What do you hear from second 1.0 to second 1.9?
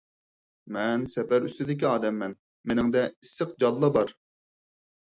سەپەر ئۈستىدىكى